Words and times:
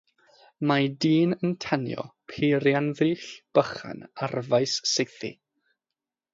Mae 0.69 0.87
dyn 1.05 1.35
yn 1.35 1.51
tanio 1.65 2.07
peirianddryll 2.33 3.29
bychan 3.59 4.03
ar 4.27 4.35
faes 4.51 4.77
saethu. 4.97 5.35